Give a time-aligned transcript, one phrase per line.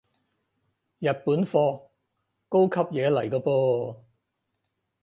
[0.97, 1.89] 日本貨，
[2.49, 3.95] 高級嘢嚟個噃